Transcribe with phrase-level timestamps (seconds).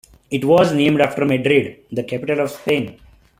[0.31, 2.97] It was named after Madrid, the capital of Spain.